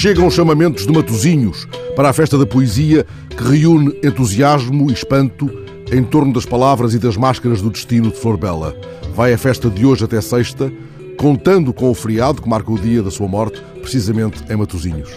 Chegam 0.00 0.26
os 0.26 0.32
chamamentos 0.32 0.86
de 0.86 0.92
Matozinhos 0.94 1.68
para 1.94 2.08
a 2.08 2.12
festa 2.14 2.38
da 2.38 2.46
poesia 2.46 3.04
que 3.28 3.44
reúne 3.44 3.94
entusiasmo 4.02 4.88
e 4.90 4.94
espanto 4.94 5.50
em 5.92 6.02
torno 6.02 6.32
das 6.32 6.46
palavras 6.46 6.94
e 6.94 6.98
das 6.98 7.18
máscaras 7.18 7.60
do 7.60 7.68
destino 7.68 8.10
de 8.10 8.16
Flor 8.16 8.38
Bela. 8.38 8.74
Vai 9.14 9.34
a 9.34 9.36
festa 9.36 9.68
de 9.68 9.84
hoje 9.84 10.02
até 10.02 10.18
sexta, 10.22 10.72
contando 11.18 11.70
com 11.74 11.90
o 11.90 11.94
feriado 11.94 12.40
que 12.40 12.48
marca 12.48 12.72
o 12.72 12.78
dia 12.78 13.02
da 13.02 13.10
sua 13.10 13.28
morte, 13.28 13.62
precisamente 13.82 14.42
em 14.50 14.56
Matozinhos. 14.56 15.10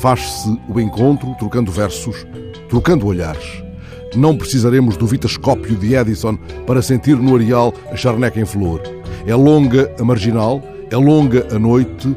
Faz-se 0.00 0.58
o 0.68 0.80
encontro, 0.80 1.32
trocando 1.38 1.70
versos, 1.70 2.26
trocando 2.68 3.06
olhares. 3.06 3.62
Não 4.16 4.36
precisaremos 4.36 4.96
do 4.96 5.06
vitascópio 5.06 5.76
de 5.76 5.94
Edison 5.94 6.36
para 6.66 6.82
sentir 6.82 7.16
no 7.16 7.36
areal 7.36 7.72
a 7.92 7.96
charneca 7.96 8.40
em 8.40 8.44
flor. 8.44 8.82
É 9.24 9.36
longa 9.36 9.94
a 10.00 10.02
marginal, 10.02 10.60
é 10.90 10.96
longa 10.96 11.46
a 11.54 11.60
noite. 11.60 12.08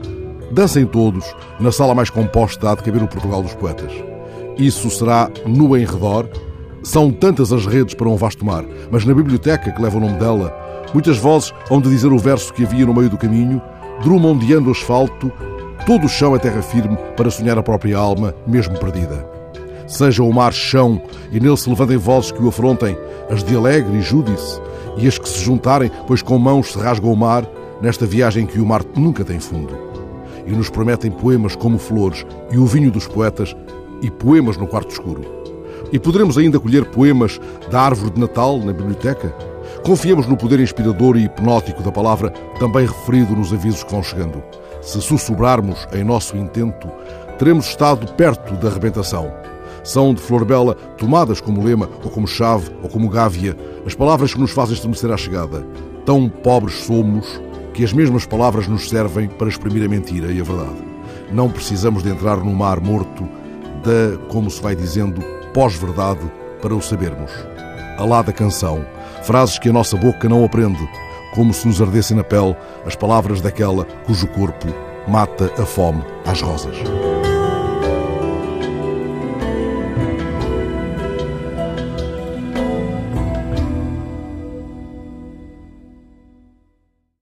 Dancem 0.52 0.84
todos 0.86 1.26
na 1.60 1.72
sala 1.72 1.94
mais 1.94 2.10
composta 2.10 2.72
há 2.72 2.76
de 2.76 2.82
caber 2.82 3.04
o 3.04 3.08
Portugal 3.08 3.44
dos 3.44 3.54
Poetas. 3.54 3.92
Isso 4.58 4.90
será 4.90 5.30
no 5.46 5.78
em 5.78 5.86
redor. 5.86 6.28
São 6.82 7.12
tantas 7.12 7.54
as 7.54 7.68
redes 7.68 7.94
para 7.94 8.10
um 8.10 8.16
vasto 8.16 8.44
mar, 8.44 8.66
mas 8.90 9.06
na 9.06 9.14
biblioteca 9.14 9.72
que 9.72 9.82
leva 9.82 9.98
o 9.98 10.02
nome 10.02 10.18
dela, 10.18 10.54
muitas 10.94 11.18
vozes 11.18 11.54
hão 11.70 11.80
de 11.80 11.90
dizer 11.90 12.08
o 12.08 12.18
verso 12.18 12.54
que 12.54 12.64
havia 12.64 12.86
no 12.86 12.94
meio 12.94 13.10
do 13.10 13.18
caminho, 13.18 13.62
drumondeando 14.02 14.70
o 14.70 14.72
asfalto, 14.72 15.32
todo 15.86 16.06
o 16.06 16.10
chão 16.10 16.36
é 16.36 16.40
terra 16.40 16.62
firme 16.62 16.98
para 17.16 17.30
sonhar 17.30 17.58
a 17.58 17.64
própria 17.64 17.98
alma, 17.98 18.34
mesmo 18.48 18.80
perdida. 18.80 19.30
Seja 19.86 20.24
o 20.24 20.34
mar 20.34 20.54
chão 20.54 21.02
e 21.32 21.40
nele 21.40 21.58
se 21.58 21.70
levantem 21.70 21.98
vozes 21.98 22.32
que 22.32 22.42
o 22.42 22.48
afrontem, 22.48 22.98
as 23.30 23.44
de 23.44 23.56
Alegre 23.56 23.98
e 23.98 24.02
Júdice, 24.02 24.60
e 24.98 25.08
as 25.08 25.20
que 25.20 25.30
se 25.30 25.40
juntarem, 25.42 25.92
pois 26.08 26.22
com 26.22 26.40
mãos 26.40 26.72
se 26.72 26.80
rasga 26.80 27.06
o 27.06 27.16
mar, 27.16 27.46
nesta 27.82 28.06
viagem 28.06 28.46
que 28.46 28.60
o 28.60 28.66
mar 28.66 28.82
nunca 28.96 29.24
tem 29.24 29.40
fundo. 29.40 29.89
E 30.50 30.52
nos 30.52 30.70
prometem 30.70 31.12
poemas 31.12 31.56
como 31.56 31.78
flores 31.78 32.26
e 32.52 32.58
o 32.58 32.66
vinho 32.66 32.90
dos 32.90 33.08
poetas 33.08 33.56
e 34.02 34.10
poemas 34.10 34.58
no 34.58 34.68
quarto 34.68 34.90
escuro. 34.90 35.22
E 35.92 36.00
poderemos 36.00 36.38
ainda 36.38 36.60
colher 36.60 36.86
poemas 36.86 37.40
da 37.70 37.82
árvore 37.82 38.12
de 38.12 38.20
Natal 38.20 38.58
na 38.58 38.74
biblioteca? 38.74 39.34
Confiemos 39.86 40.28
no 40.28 40.36
poder 40.36 40.60
inspirador 40.60 41.16
e 41.18 41.26
hipnótico 41.26 41.84
da 41.84 41.92
palavra, 41.92 42.32
também 42.60 42.88
referido 42.88 43.36
nos 43.36 43.54
avisos 43.54 43.84
que 43.84 43.92
vão 43.92 44.04
chegando. 44.04 44.42
Se 44.82 45.00
sussurrarmos 45.02 45.88
em 45.94 46.04
nosso 46.04 46.36
intento, 46.36 46.90
teremos 47.38 47.68
estado 47.68 48.12
perto 48.14 48.56
da 48.56 48.70
arrebentação. 48.70 49.32
São 49.84 50.14
de 50.14 50.22
flor 50.22 50.44
bela 50.46 50.74
tomadas 50.98 51.40
como 51.40 51.64
lema, 51.64 51.90
ou 52.04 52.10
como 52.10 52.28
chave, 52.28 52.70
ou 52.82 52.90
como 52.90 53.10
gávea, 53.10 53.56
as 53.86 53.96
palavras 53.96 54.34
que 54.34 54.40
nos 54.40 54.52
fazem 54.52 54.74
estremecer 54.74 55.12
à 55.12 55.18
chegada. 55.18 55.66
Tão 56.06 56.28
pobres 56.28 56.76
somos 56.86 57.40
que 57.80 57.86
as 57.86 57.94
mesmas 57.94 58.26
palavras 58.26 58.68
nos 58.68 58.90
servem 58.90 59.30
para 59.30 59.48
exprimir 59.48 59.86
a 59.86 59.88
mentira 59.88 60.34
e 60.34 60.42
a 60.42 60.44
verdade. 60.44 60.84
Não 61.32 61.50
precisamos 61.50 62.04
de 62.04 62.10
entrar 62.10 62.36
no 62.36 62.54
mar 62.54 62.82
morto 62.82 63.24
da, 63.82 64.18
como 64.28 64.52
se 64.52 64.62
vai 64.62 64.76
dizendo, 64.76 65.22
pós-verdade 65.54 66.30
para 66.62 66.76
o 66.76 66.82
sabermos. 66.82 67.32
Alá 67.98 68.22
da 68.22 68.34
canção, 68.34 68.86
frases 69.24 69.58
que 69.58 69.70
a 69.70 69.72
nossa 69.72 69.96
boca 69.96 70.28
não 70.28 70.44
aprende, 70.44 70.86
como 71.34 71.54
se 71.54 71.66
nos 71.66 71.82
ardessem 71.82 72.18
na 72.18 72.24
pele 72.26 72.54
as 72.86 72.98
palavras 72.98 73.40
daquela 73.40 73.86
cujo 74.06 74.28
corpo 74.28 74.68
mata 75.08 75.50
a 75.58 75.66
fome 75.66 76.04
às 76.26 76.42
rosas. 76.42 76.76